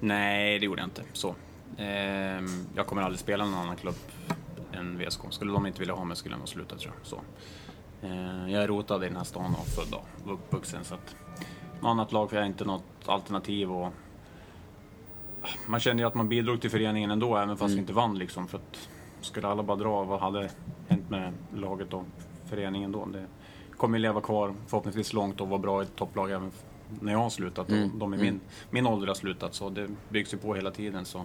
[0.00, 1.02] Nej, det gjorde jag inte.
[1.12, 1.34] Så.
[1.76, 2.42] Eh,
[2.76, 3.94] jag kommer aldrig spela någon annan klubb
[4.72, 5.20] än VSK.
[5.30, 7.06] Skulle de inte vilja ha mig skulle jag nog sluta tror jag.
[7.06, 7.20] Så.
[8.02, 11.16] Eh, jag är rotad i den här stan och född och uppvuxen så att
[11.80, 13.92] något annat lag är inte något alternativ och
[15.66, 17.74] man känner ju att man bidrog till föreningen ändå även fast mm.
[17.74, 18.88] vi inte vann liksom för att
[19.20, 20.50] skulle alla bara dra, vad hade
[20.88, 22.04] hänt med laget och
[22.46, 23.06] föreningen då?
[23.12, 23.26] Det
[23.76, 26.52] kommer leva kvar förhoppningsvis långt och vara bra i ett topplag även
[27.00, 29.54] när jag har slutat och Mm, de i min, min ålder har slutat.
[29.54, 31.04] Så det byggs ju på hela tiden.
[31.04, 31.18] Så.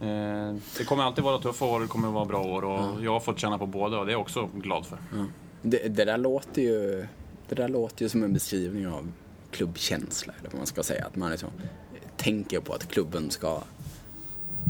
[0.00, 3.20] Eh, det kommer alltid vara tuffa år, det kommer vara bra år och jag har
[3.20, 4.98] fått känna på båda och det är jag också glad för.
[5.66, 7.06] Det, det, där låter ju,
[7.48, 9.12] det där låter ju som en beskrivning av
[9.50, 11.04] klubbkänsla, eller vad man ska säga.
[11.04, 11.50] Att man liksom
[12.16, 13.62] tänker på att klubben ska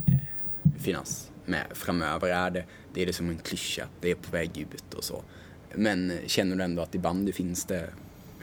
[0.07, 0.15] eh,
[0.79, 2.29] finnas med framöver.
[2.29, 5.23] Är det, det är det som en klyscha, det är på väg ut och så.
[5.75, 7.91] Men eh, känner du ändå att i bandy finns det,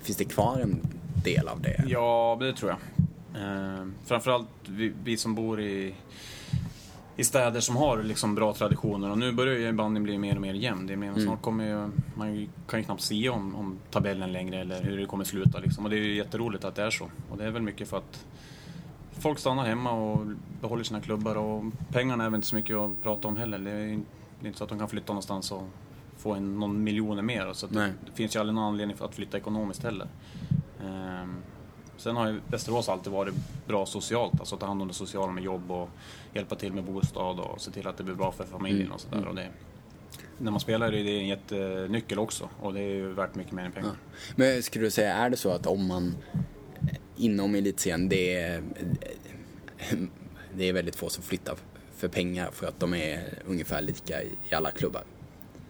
[0.02, 0.82] finns det kvar en
[1.24, 1.84] del av det?
[1.88, 2.80] Ja, det tror jag.
[3.42, 5.96] Eh, framförallt vi, vi som bor i,
[7.16, 10.42] i städer som har liksom bra traditioner och nu börjar ju bandyn bli mer och
[10.42, 10.88] mer jämn.
[10.88, 14.62] Det är mer, Snart kommer ju, man kan ju knappt se om, om tabellen längre
[14.62, 15.84] eller hur det kommer sluta liksom.
[15.84, 17.10] Och det är ju jätteroligt att det är så.
[17.30, 18.26] Och det är väl mycket för att
[19.20, 20.26] folk stannar hemma och
[20.62, 23.60] behåller sina klubbar och pengarna är väl inte så mycket att prata om heller.
[23.60, 24.00] Det är,
[24.44, 25.64] inte så att de kan flytta någonstans och
[26.18, 27.54] få en, någon miljoner mer.
[27.54, 30.08] Så det, det finns ju aldrig någon anledning för att flytta ekonomiskt heller.
[30.84, 31.36] Ehm,
[32.02, 33.34] sen har ju Västerås alltid varit
[33.68, 35.90] bra socialt, alltså ta hand om det sociala med jobb och
[36.34, 38.92] hjälpa till med bostad och se till att det blir bra för familjen Mm.
[38.94, 39.28] och sådär.
[39.28, 39.48] Och det,
[40.38, 43.64] när man spelar är det en jättenyckel också och det är ju värt mycket mer
[43.66, 43.92] än pengar.
[44.36, 46.16] Men skulle du säga, är det så att om man
[47.18, 48.64] inom elitserien, det är,
[50.54, 51.56] det är väldigt få som flyttar
[51.96, 55.04] för pengar för att de är ungefär lika i, i alla klubbar?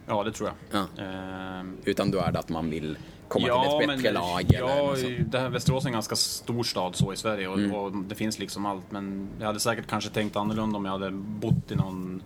[0.06, 0.86] Ja, det tror jag.
[0.96, 1.02] Ja.
[1.02, 2.96] Ehm, Utan då är det att man vill
[3.32, 4.94] komma till ett bättre lag eller Ja,
[5.30, 7.74] det här Västerås är en ganska stor stad så i Sverige och, Mm.
[7.74, 8.90] och det finns liksom allt.
[8.90, 12.22] Men jag hade säkert kanske tänkt annorlunda om jag hade bott i någon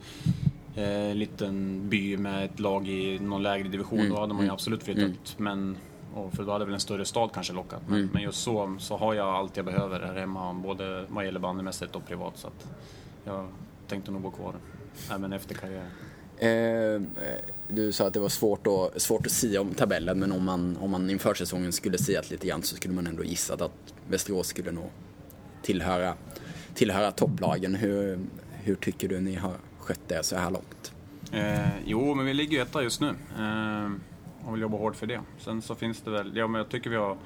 [0.75, 3.99] eh, liten by med ett lag i någon lägre division.
[3.99, 4.13] Mm.
[4.13, 4.55] Då hade man ju Mm.
[4.55, 5.35] absolut flyttat.
[5.37, 5.77] Men,
[6.15, 7.83] och för då hade väl en större stad kanske lockat.
[7.87, 8.11] Men, Mm.
[8.13, 11.97] men just så, så har jag allt jag behöver här hemma, både vad gäller bandymässigt
[11.97, 12.33] och privat.
[12.39, 12.67] Så att
[13.25, 13.49] jag
[13.89, 14.55] tänkte nog bo kvar
[15.13, 15.91] även efter karriären.
[16.39, 17.01] Eh,
[17.69, 20.77] du sa att det var svårt att, svårt att sia om tabellen, men om man,
[20.77, 24.47] om man inför säsongen skulle siat lite grann så skulle man ändå gissat att Västerås
[24.47, 24.91] skulle nog
[25.63, 26.15] tillhöra,
[26.75, 27.75] tillhöra topplagen.
[27.75, 28.19] Hur,
[28.63, 30.93] hur tycker du ni har skött det så här långt?
[31.33, 33.09] Eh, jo, men vi ligger ju etta just nu.
[33.39, 33.91] Eh,
[34.47, 35.21] och vill jobba hårt för det.
[35.39, 37.17] Sen så finns det väl, ja men jag tycker vi har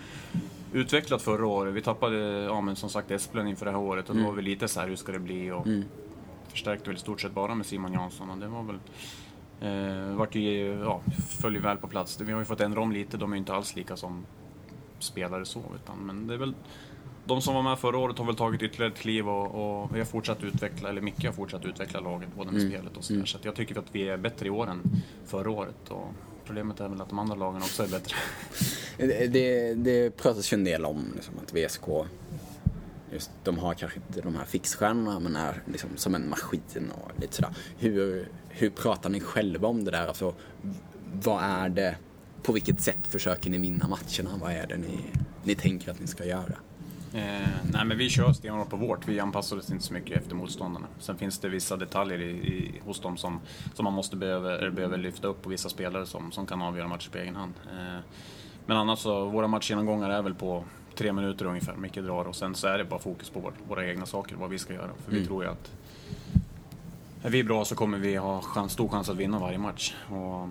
[0.72, 1.74] utvecklat förra året.
[1.74, 4.42] Vi tappade, ja men som sagt Esplund inför det här året och då var vi
[4.42, 5.50] lite så här, hur ska det bli?
[5.50, 5.66] Och
[6.50, 8.78] förstärkte väl i stort sett bara med Simon Jansson och det var väl
[9.60, 11.00] Eh, vart ju, ja,
[11.40, 12.20] föll ju väl på plats.
[12.20, 14.26] Vi har ju fått ändra om lite, de är ju inte alls lika som
[14.98, 15.62] spelare så.
[15.74, 16.54] Utan, men det är väl,
[17.24, 19.98] de som var med förra året har väl tagit ytterligare ett kliv och, och vi
[19.98, 23.24] har fortsatt utveckla, eller Micke har fortsatt utveckla laget, både med spelet och sådär.
[23.24, 24.82] Så att jag tycker att vi är bättre i år än
[25.26, 25.88] förra året.
[25.88, 26.08] Och
[26.44, 28.16] problemet är väl att de andra lagen också är bättre.
[28.96, 31.84] Det, det, det pratas ju en del om liksom, att VSK,
[33.12, 37.20] just, de har kanske inte de här fixstjärnorna men är liksom som en maskin och
[37.20, 37.54] lite sådär.
[37.78, 40.06] Hur, hur pratar ni själva om det där?
[40.06, 40.34] Alltså,
[41.22, 41.96] vad är det,
[42.42, 44.30] på vilket sätt försöker ni vinna matcherna?
[44.40, 44.98] Vad är det ni,
[45.44, 46.54] ni tänker att ni ska göra?
[47.14, 50.34] Eh, nej men vi kör stenhårt på vårt, vi anpassar oss inte så mycket efter
[50.34, 50.86] motståndarna.
[50.98, 53.40] Sen finns det vissa detaljer i, i, hos dem som,
[53.74, 57.10] som man måste behöver, behöver lyfta upp och vissa spelare som, som kan avgöra matcher
[57.10, 57.54] på egen hand.
[57.66, 58.00] Eh,
[58.66, 60.64] men annars så, våra matchgenomgångar är väl på
[61.00, 63.86] tre minuter ungefär, Micke drar och sen så är det bara fokus på vår, våra
[63.86, 64.90] egna saker, vad vi ska göra.
[65.04, 65.72] För vi tror ju att
[67.22, 69.94] är vi bra så kommer vi ha chans, stor chans att vinna varje match.
[70.10, 70.48] Och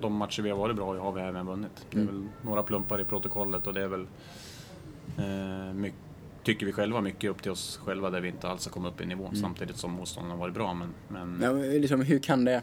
[0.00, 1.86] de matcher vi har varit bra i har vi även vunnit.
[1.90, 4.06] Det är väl några plumpar i protokollet och det är väl
[5.18, 5.92] Eh, my-
[6.48, 9.00] tycker vi själva mycket upp till oss själva där vi inte alls har kommit upp
[9.00, 10.74] i nivå samtidigt som motståndarna har varit bra.
[10.74, 12.62] Men, men Ja, liksom, hur, kan det,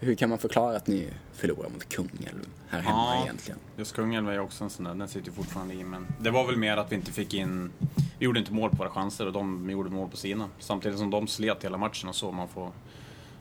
[0.00, 3.22] hur kan man förklara att ni förlorar mot Kungälv här hemma Ja.
[3.22, 3.58] egentligen?
[3.76, 5.84] just Kungälv är också en sån där, den sitter ju fortfarande i.
[5.84, 7.70] Men det var väl mer att vi inte fick in,
[8.18, 10.48] vi gjorde inte mål på våra chanser och de gjorde mål på sina.
[10.58, 12.70] Samtidigt som de slet hela matchen och så, man får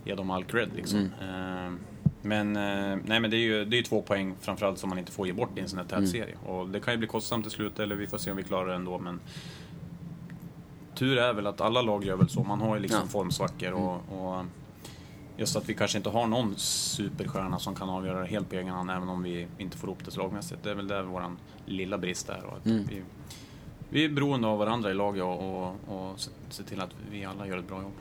[0.05, 0.99] ge dem all cred liksom.
[0.99, 1.73] Eh,
[2.21, 5.11] men, eh, nej, men det är ju det är två poäng framförallt som man inte
[5.11, 6.35] får ge bort i en sån här tät serie.
[6.45, 8.67] Och det kan ju bli kostsamt till slut eller vi får se om vi klarar
[8.67, 8.99] det ändå.
[8.99, 9.19] Men
[10.95, 12.43] tur är väl att alla lag gör väl så.
[12.43, 13.07] Man har ju liksom Ja.
[13.07, 14.45] formsvackor och, och
[15.37, 18.67] just att vi kanske inte har någon superstjärna som kan avgöra det helt på egen
[18.73, 20.63] hand även om vi inte får ihop det slagmässigt.
[20.63, 22.43] Det är väl där våran lilla brist är.
[22.45, 23.01] Och att vi,
[23.89, 27.47] vi är beroende av varandra i laget och, och, och se till att vi alla
[27.47, 27.93] gör ett bra jobb.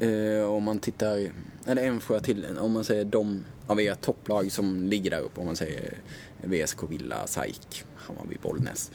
[0.00, 1.30] Eh, om man tittar,
[1.66, 5.40] eller en fråga till, om man säger de av era topplag som ligger där uppe,
[5.40, 5.94] om man säger
[6.42, 8.90] VSK, Villa, SAIK, Hammarby, Bollnäs.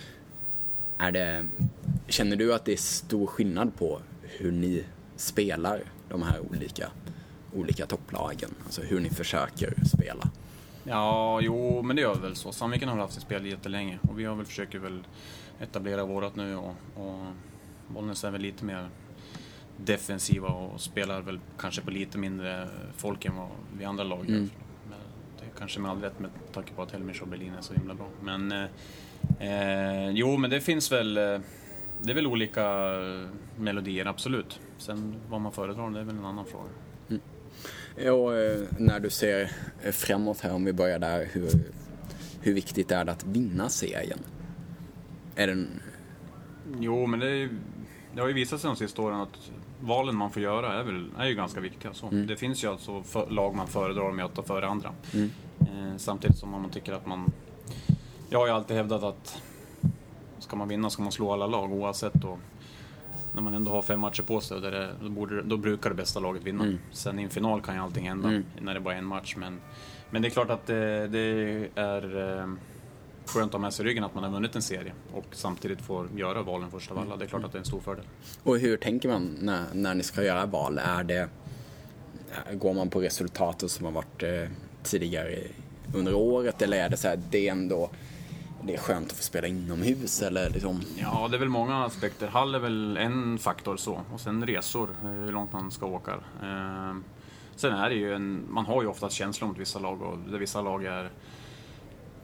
[1.03, 1.45] Är det,
[2.07, 4.83] känner du att det är stor skillnad på hur ni
[5.15, 6.91] spelar de här olika,
[7.53, 8.49] olika topplagen?
[8.65, 10.29] Alltså hur ni försöker spela?
[10.83, 12.51] Ja, jo, men det gör vi väl så.
[12.51, 15.03] Sandviken har väl haft sitt spel jättelänge och vi har väl försöker väl
[15.59, 17.25] etablera vårat nu och, och
[17.87, 18.89] Bollnäs är väl lite mer
[19.77, 24.35] defensiva och spelar väl kanske på lite mindre folk än vad vi andra lag gör.
[24.35, 24.49] Mm.
[24.89, 24.99] Men
[25.39, 27.93] det kanske med all rätt med tanke på att Helmich och Berlin är så himla
[27.93, 28.07] bra.
[28.21, 28.67] Men
[29.39, 31.39] eh, eh, jo, men det finns väl eh,
[32.01, 32.63] det är väl olika
[33.57, 34.59] melodier, absolut.
[34.77, 36.69] Sen vad man föredrar, det är väl en annan fråga.
[37.09, 37.21] Mm.
[38.13, 38.31] Och
[38.79, 39.51] när du ser
[39.91, 41.49] framåt här, om vi börjar där, hur,
[42.41, 44.19] hur viktigt är det att vinna serien?
[45.35, 45.81] Är den...
[46.79, 47.49] Jo, men det, är,
[48.15, 51.09] det har ju visat sig de sista åren att valen man får göra är, väl,
[51.17, 51.93] är ju ganska viktiga.
[51.93, 52.07] Så.
[52.07, 52.27] Mm.
[52.27, 54.93] Det finns ju alltså för, lag man föredrar att möta före andra.
[55.13, 55.29] Mm.
[55.59, 57.31] Eh, samtidigt som man tycker att man...
[58.29, 59.41] Jag har ju alltid hävdat att
[60.39, 62.37] ska man vinna ska man slå alla lag oavsett då.
[63.33, 66.19] När man ändå har fem matcher på sig, det, då, borde, då brukar det bästa
[66.19, 66.63] laget vinna.
[66.63, 66.77] Mm.
[66.91, 68.43] Sen i en final kan ju allting hända, mm.
[68.61, 69.35] när det bara är en match.
[69.37, 69.59] Men,
[70.09, 71.19] men det är klart att det, det
[71.75, 72.47] är eh,
[73.25, 76.07] skönt att ha med sig ryggen att man har vunnit en serie och samtidigt får
[76.15, 77.17] göra valen först av alla.
[77.17, 78.05] Det är klart att det är en stor fördel.
[78.43, 80.77] Och hur tänker man när, när ni ska göra val?
[80.77, 81.29] Är det,
[82.53, 84.49] går man på resultatet som har varit eh,
[84.83, 85.39] tidigare
[85.93, 87.89] under året eller är det så här, det är ändå
[88.65, 90.81] det är skönt att få spela inomhus eller liksom?
[90.97, 92.27] Ja, det är väl många aspekter.
[92.27, 94.01] Hall är väl en faktor så.
[94.13, 96.11] Och sen resor, eh, hur långt man ska åka.
[96.41, 96.95] Eh,
[97.55, 100.37] sen är det ju en, man har ju oftast känslor mot vissa lag och där
[100.37, 101.09] vissa lag är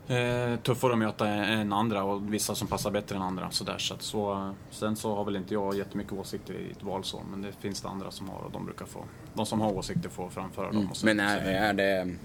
[0.09, 3.51] eh, tuffare att möta än andra och vissa som passar bättre än andra.
[3.51, 6.83] Så där, så att så, sen så har väl inte jag jättemycket åsikter i ett
[6.83, 9.03] val så, men det finns det andra som har och de brukar få.
[9.33, 10.77] De som har åsikter får framföra dem.
[10.77, 10.89] Mm.
[11.03, 12.15] men är, är det,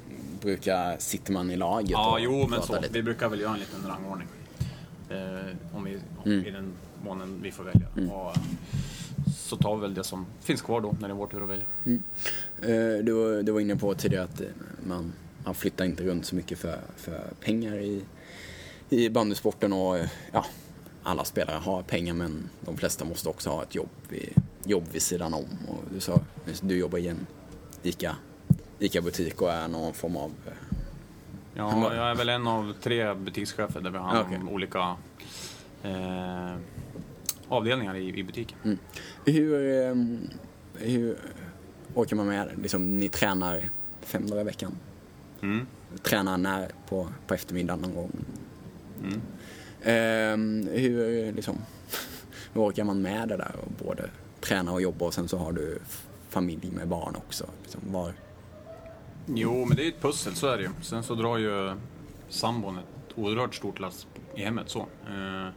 [0.40, 2.80] brukar, sitter man i laget Ja, och jo men så.
[2.80, 2.92] Lite?
[2.92, 4.28] Vi brukar väl göra en liten rangordning.
[5.10, 6.46] Eh, om vi, om, mm.
[6.46, 6.72] I den
[7.04, 7.86] månen vi får välja.
[7.96, 8.10] Mm.
[8.10, 8.36] Och,
[9.36, 11.48] så tar vi väl det som finns kvar då när det är vår tur att
[11.48, 11.64] välja.
[11.84, 12.02] Mm.
[12.62, 14.42] Eh, du, du var inne på tidigare att
[14.86, 15.12] man
[15.44, 18.04] man flyttar inte runt så mycket för, för pengar i,
[18.88, 19.98] i bandysporten och
[20.32, 20.44] ja,
[21.02, 24.32] alla spelare har pengar men de flesta måste också ha ett jobb, vid,
[24.64, 25.46] jobb vid sidan om.
[25.68, 26.20] Och du sa,
[26.60, 27.26] du jobbar i en
[27.82, 28.16] ICA,
[28.78, 30.32] ICA-butik och är någon form av...
[31.54, 34.54] Ja, jag är väl en av tre butikschefer där vi har om okay.
[34.54, 34.96] olika
[35.82, 36.54] eh,
[37.48, 38.58] avdelningar i, i butiken.
[38.64, 38.78] Mm.
[39.24, 39.94] Hur, eh,
[40.74, 41.18] hur
[41.94, 42.62] orkar man med det?
[42.62, 43.68] Liksom, ni tränar
[44.00, 44.76] fem dagar i veckan?
[45.42, 45.66] Mm.
[46.02, 48.10] Tränar när på, på eftermiddagen någon gång.
[49.02, 49.20] Mm.
[49.80, 51.58] Eh, hur, liksom,
[52.52, 55.52] hur orkar man med det där och både träna och jobba och sen så har
[55.52, 55.78] du
[56.28, 57.46] familj med barn också?
[57.62, 58.12] Liksom, var...
[59.26, 60.70] Jo, men det är ett pussel, så är det ju.
[60.82, 61.74] Sen så drar ju
[62.28, 64.80] sambon ett oerhört stort lass i hemmet så.
[64.80, 65.48] Eh,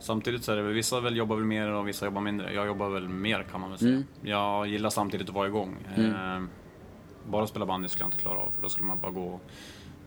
[0.00, 2.54] samtidigt så är det vissa väl jobbar väl mer och vissa jobbar mindre.
[2.54, 3.90] Jag jobbar väl mer kan man väl säga.
[3.90, 4.04] Mm.
[4.22, 5.76] Jag gillar samtidigt att vara igång.
[5.96, 6.10] Mm.
[6.14, 6.48] Eh,
[7.30, 9.40] bara spela bandy skulle jag inte klara av för då skulle man bara gå och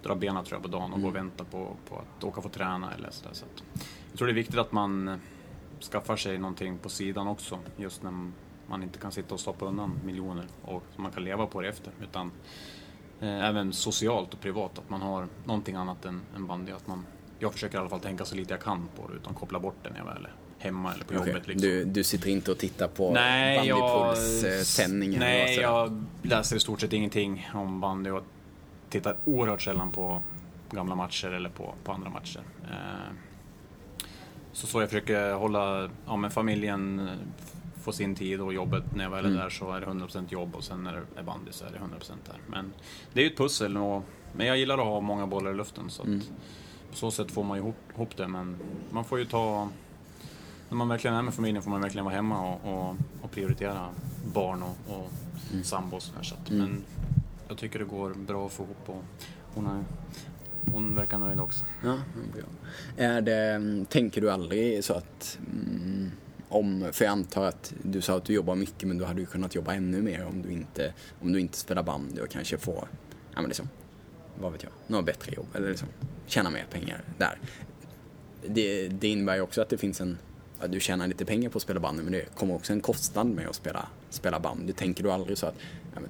[0.03, 1.01] dra benen tror jag på dagen och mm.
[1.01, 3.33] gå och vänta på, på att åka och få träna eller sådär.
[3.33, 3.45] Så
[4.09, 5.19] jag tror det är viktigt att man
[5.91, 8.31] skaffar sig någonting på sidan också just när
[8.67, 11.93] man inte kan sitta och stoppa undan miljoner och man kan leva på det efter.
[12.01, 12.31] Utan
[13.19, 16.71] eh, även socialt och privat, att man har någonting annat än, än bandy.
[16.71, 17.05] Att man,
[17.39, 19.75] jag försöker i alla fall tänka så lite jag kan på det utan koppla bort
[19.83, 21.27] det när jag väl är hemma eller på okay.
[21.27, 21.47] jobbet.
[21.47, 21.69] Liksom.
[21.69, 25.19] Du, du sitter inte och tittar på bandypuls-sändningar?
[25.19, 28.23] Nej, jag läser i stort sett ingenting om bandy och
[28.89, 30.21] tittar oerhört sällan på
[30.71, 32.41] gamla matcher eller på, på andra matcher.
[32.63, 33.13] Eh,
[34.51, 37.09] så så jag försöker hålla ja, men familjen
[37.87, 39.39] få sin tid och jobbet när jag väl är mm.
[39.39, 41.77] där så är det 100% jobb och sen när det är bandy så är det
[41.77, 42.35] 100% där.
[42.47, 42.73] Men
[43.13, 45.89] det är ju ett pussel och, men jag gillar att ha många bollar i luften
[45.89, 46.21] så att mm.
[46.91, 48.57] på så sätt får man ju ihop, ihop det men
[48.91, 49.69] man får ju ta
[50.69, 53.89] när man verkligen är med familjen får man verkligen vara hemma och, och, och prioritera
[54.33, 55.11] barn och, och
[55.51, 55.63] mm.
[55.63, 56.23] sambo och sådär.
[56.23, 56.59] Så mm.
[56.59, 56.83] Men
[57.47, 59.03] jag tycker det går bra att få ihop och
[59.53, 59.83] hon, är,
[60.71, 61.65] hon verkar nöjd också.
[61.83, 61.97] Ja,
[62.33, 62.43] bra.
[62.97, 66.11] Är det, tänker du aldrig så att mm,
[66.49, 69.25] om, för jag antar att du sa att du jobbar mycket men du hade ju
[69.25, 72.87] kunnat jobba ännu mer om du inte, om du inte spelar bandy och kanske får,
[73.33, 73.69] ja men liksom,
[74.39, 75.87] vad vet jag, något bättre jobb eller liksom
[76.25, 77.39] tjäna mer pengar där.
[78.47, 80.17] Det, det innebär ju också att det finns en
[80.61, 83.27] ja, du tjänar lite pengar på att spela bandy men det kommer också en kostnad
[83.27, 84.73] med att spela, spela bandy.
[84.73, 85.55] Tänker du aldrig så att
[85.93, 86.09] ja, men,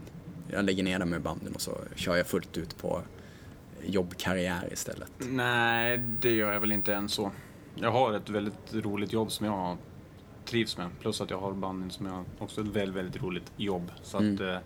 [0.52, 3.02] jag lägger ner det med banden och så kör jag fullt ut på
[3.86, 5.12] jobbkarriär istället?
[5.18, 7.32] Nej, det gör jag väl inte än så.
[7.76, 9.78] Jag har ett väldigt roligt jobb som jag
[10.46, 10.90] trivs med.
[11.00, 13.92] Plus att jag har banden som jag också ett väldigt, väldigt roligt jobb.
[14.02, 14.50] Så att, mm.
[14.50, 14.60] Eh,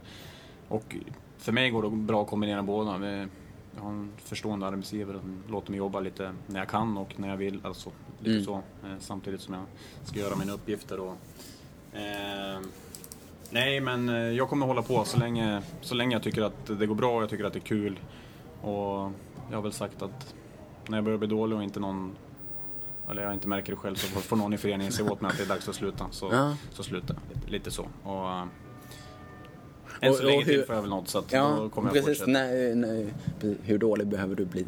[0.68, 0.96] och
[1.38, 2.92] för mig går det bra att kombinera båda
[3.76, 7.30] jag har en förstående arbetsgivare som låter mig jobba lite när jag kan och när
[7.30, 7.60] jag vill.
[7.64, 7.92] Alltså,
[8.24, 8.46] lite mm.
[8.46, 8.56] så.
[8.56, 9.64] Eh, samtidigt som jag
[10.04, 11.00] ska göra mina uppgifter.
[11.00, 11.18] Och,
[11.94, 12.60] eh,
[13.50, 16.86] nej, men eh, jag kommer hålla på så länge, så länge jag tycker att det
[16.86, 18.00] går bra och jag tycker att det är kul.
[18.62, 19.12] Och
[19.50, 20.36] jag har väl sagt att
[20.88, 22.16] när jag börjar bli dålig och inte någon
[23.10, 25.38] eller jag inte märker det själv så får någon i föreningen se åt mig att
[25.38, 26.08] det är dags att sluta.
[26.12, 26.56] Så, ja.
[26.72, 27.52] så slutar jag.
[27.52, 27.88] Lite så.
[28.04, 28.48] Och,
[30.02, 31.70] Än så Och- länge och hur- till får jag väl något så att då Ja,
[31.70, 32.08] kommer jag precis.
[32.08, 32.32] fortsätta.
[32.32, 33.14] Nej, nej,
[33.64, 34.66] hur dålig behöver du bli?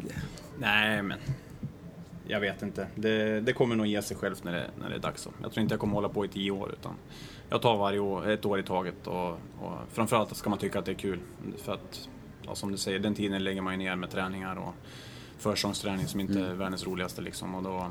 [0.58, 1.18] Nej, men
[2.26, 2.86] jag vet inte.
[2.94, 5.28] Det, det kommer nog ge sig självt när det, när det är dags.
[5.42, 6.92] Jag tror inte jag kommer hålla på i tio år utan
[7.48, 10.84] jag tar varje år, ett år i taget och, och framförallt ska man tycka att
[10.84, 11.20] det är kul.
[11.56, 12.08] För att,
[12.42, 14.74] ja, som du säger, den tiden lägger man ju ner med träningar och
[15.38, 17.90] försäsongsträning som inte är världens roligaste liksom och då,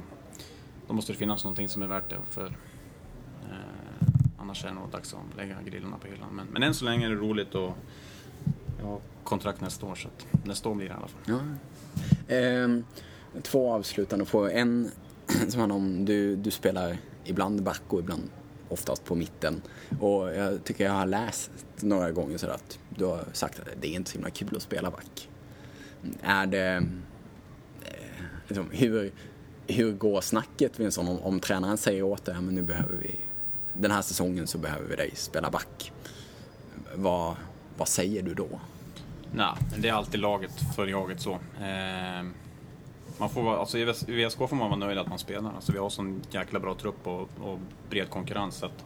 [0.88, 4.90] då måste det finnas någonting som är värt det för eh, annars är det nog
[4.90, 6.30] dags att lägga grillarna på hyllan.
[6.32, 7.78] Men, men än så länge är det roligt och
[8.80, 10.10] jag har kontrakt nästa år så
[10.44, 11.22] nästa år blir det i alla fall.
[11.26, 11.40] Ja.
[12.36, 12.84] Ehm,
[13.42, 14.52] två avslutande frågor.
[14.52, 14.92] En
[15.50, 18.30] som handlar om, du, du spelar ibland back och ibland
[18.70, 19.62] oftast på mitten.
[20.00, 23.88] Och jag tycker jag har läst några gånger så att du har sagt att det
[23.88, 25.30] är inte så himla kul att spela back.
[26.22, 26.74] Är det,
[27.86, 29.12] eh, liksom, hur,
[29.68, 32.96] hur går snacket vid en sån, om, om tränaren säger åt dig, men nu behöver
[32.96, 33.20] vi,
[33.74, 35.92] den här säsongen så behöver vi dig spela back.
[36.96, 37.36] Vad,
[37.78, 38.60] vad säger du då?
[39.36, 41.32] Nej, det är alltid laget för jaget så.
[41.62, 42.24] Eh,
[43.18, 45.52] man får vara, alltså I VS i VSK får man vara nöjd att man spelar.
[45.56, 48.56] Alltså vi har sån jäkla bra trupp och, och bred konkurrens.
[48.56, 48.86] Så att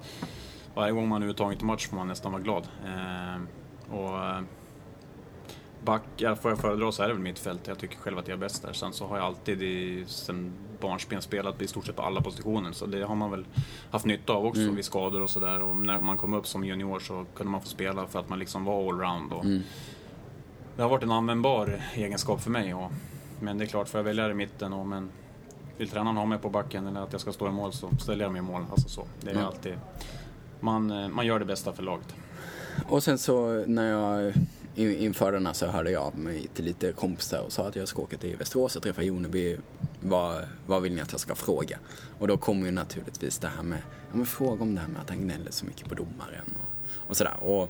[0.75, 2.67] varje gång man är uttagen till match får man nästan vara glad.
[2.85, 3.41] Eh,
[3.95, 4.41] och eh,
[5.83, 7.67] Back, ja, får jag föredra så är det väl mittfält.
[7.67, 8.73] Jag tycker själv att jag är bäst där.
[8.73, 12.71] Sen så har jag alltid i, sen barnsben spelat i stort sett på alla positioner.
[12.71, 13.45] Så det har man väl
[13.91, 15.61] haft nytta av också vid skador och sådär.
[15.61, 18.39] Och när man kom upp som junior så kunde man få spela för att man
[18.39, 19.33] liksom var allround.
[19.33, 19.45] Och
[20.75, 22.73] Det har varit en användbar egenskap för mig.
[22.73, 22.91] Och,
[23.39, 25.09] men det är klart, får jag välja i mitten och men
[25.77, 28.23] vill tränaren ha mig på backen eller att jag ska stå i mål så ställer
[28.25, 28.65] jag mig i mål.
[28.71, 29.05] Alltså så.
[29.21, 29.45] Det är Ja.
[29.45, 29.73] alltid,
[30.59, 32.15] man, eh, man gör det bästa för laget.
[32.89, 34.33] Och sen så när jag
[34.75, 37.75] in- inför den här så hörde jag av mig till lite kompisar och sa att
[37.75, 39.57] jag ska åka till Västerås och träffa Joneby.
[40.01, 41.79] Vad, vad vill ni att jag ska fråga?
[42.19, 43.79] Och då kommer ju naturligtvis det här med,
[44.11, 47.09] ja men fråga om det här med att han gnäller så mycket på domaren och,
[47.09, 47.43] och sådär.
[47.43, 47.69] Och,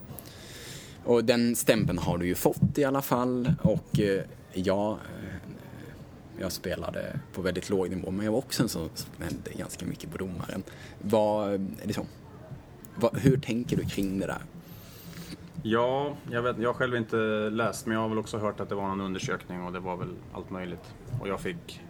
[1.05, 4.23] och den stämpeln har du ju fått i alla fall och eh,
[6.39, 10.11] jag, spelade på väldigt låg nivå men jag var också en som gnällde ganska mycket
[10.11, 10.63] på domaren.
[11.01, 12.05] Vad, liksom,
[12.95, 14.41] vad, hur tänker du kring det där?
[15.63, 17.15] Ja, jag, vet, jag har själv inte
[17.49, 19.97] läst, men jag har väl också hört att det var någon undersökning och det var
[19.97, 20.93] väl allt möjligt.
[21.21, 21.81] Och jag fick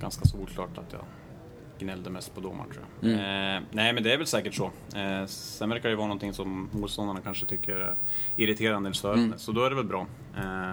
[0.00, 1.04] ganska solklart att jag
[1.78, 3.12] gnällde mest på domaren tror jag.
[3.12, 4.70] Eh, nej, men det är väl säkert så.
[4.96, 7.94] Eh, sen verkar det vara någonting som motståndarna kanske tycker är
[8.36, 10.06] irriterande eller störande, så då är det väl bra.
[10.36, 10.72] Eh,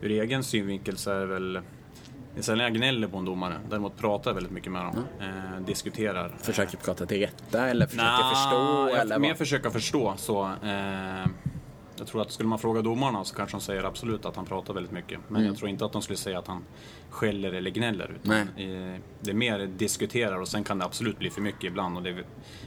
[0.00, 1.60] ur egen synvinkel så är det väl
[2.38, 5.04] det är sällan jag gnäller på en domare, däremot pratar jag väldigt mycket med dem.
[5.20, 6.34] Eh, diskuterar.
[6.42, 8.88] Försöker prata till rätta eller försöker Nja, förstå?
[8.90, 9.38] Jag eller mer vad?
[9.38, 10.14] försöka förstå.
[10.16, 11.26] Så, eh,
[11.98, 14.74] jag tror att skulle man fråga domarna så kanske de säger absolut att han pratar
[14.74, 15.20] väldigt mycket.
[15.28, 16.64] Men jag tror inte att de skulle säga att han
[17.10, 18.14] skäller eller gnäller.
[18.22, 21.96] Utan eh, det är mer diskuterar och sen kan det absolut bli för mycket ibland
[21.96, 22.16] och det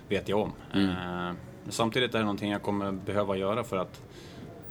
[0.10, 0.52] vet jag om.
[0.74, 1.36] Eh, men
[1.70, 4.02] samtidigt är det någonting jag kommer behöva göra för att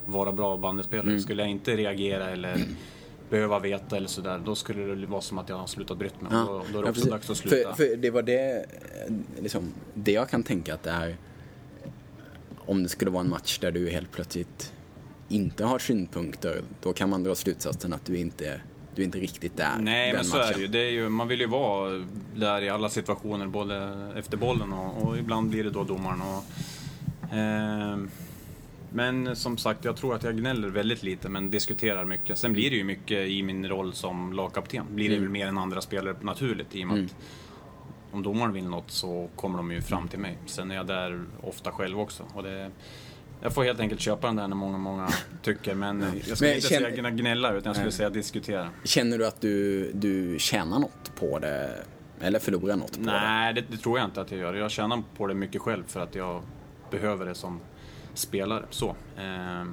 [0.05, 1.19] vara bra bandespelare.
[1.19, 2.57] Skulle jag inte reagera eller
[3.31, 6.31] behöva veta eller sådär, då skulle det vara som att jag har slutat brytt mig.
[6.33, 7.09] Ja, Då, då är det ja, också precis.
[7.09, 7.75] dags att sluta.
[7.75, 8.65] För, för det var det,
[9.07, 11.17] eh, liksom, det jag kan tänka att det är
[12.65, 14.73] om det skulle vara en match där du helt plötsligt
[15.29, 18.61] inte har synpunkter, då kan man dra slutsatsen att du inte,
[18.95, 20.67] du inte riktigt är Nej, men så är det ju.
[20.67, 21.09] det är ju.
[21.09, 25.63] Man vill ju vara där i alla situationer, både efter bollen och, och ibland blir
[25.63, 26.21] det då domaren.
[26.21, 26.43] Och,
[27.37, 27.97] eh,
[28.93, 32.37] men som sagt, jag tror att jag gnäller väldigt lite, men diskuterar mycket.
[32.37, 34.85] Sen blir det ju mycket i min roll som lagkapten.
[34.89, 37.15] Blir det väl mer än andra spelare naturligt i och med att
[38.11, 40.37] om domaren vill något så kommer de ju fram till mig.
[40.45, 42.23] Sen är jag där ofta själv också.
[42.33, 42.71] Och det,
[43.41, 45.09] jag får helt enkelt köpa den där när många, många
[45.41, 45.75] tycker.
[45.75, 47.91] Men jag skulle Men inte känner- säga gnälla, utan jag skulle Nej.
[47.97, 48.69] säga diskutera.
[48.83, 51.83] Känner du att du, du tjänar något på det?
[52.21, 53.11] Eller förlorar något på det?
[53.11, 54.53] Nej, det, det tror jag inte att jag gör.
[54.53, 56.41] Jag tjänar på det mycket själv för att jag
[56.91, 57.59] behöver det som
[58.13, 58.65] spelare.
[58.69, 58.95] Så.
[59.17, 59.65] Eh,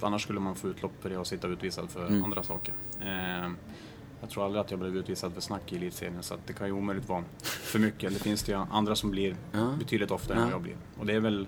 [0.00, 2.24] annars skulle man få utlopp för det och sitta utvisad för Mm.
[2.24, 2.74] andra saker.
[3.00, 3.50] Eh,
[4.20, 6.72] jag tror aldrig att jag blev utvisad för snack i elitserien så det kan ju
[6.72, 8.12] omöjligt vara för mycket.
[8.12, 9.74] Det finns det ju andra som blir Ja.
[9.78, 10.44] betydligt oftare än Ja.
[10.46, 10.76] vad jag blir.
[10.98, 11.46] Och det är väl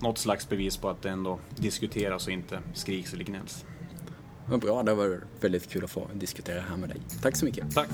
[0.00, 3.64] något slags bevis på att det ändå diskuteras och inte skriks eller gnälls.
[4.48, 7.00] Vad bra, det var väldigt kul att få diskutera här med dig.
[7.22, 7.74] Tack så mycket.
[7.74, 7.88] Tack!